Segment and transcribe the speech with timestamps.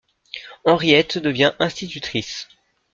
[0.65, 2.47] Henriette devient institutrice.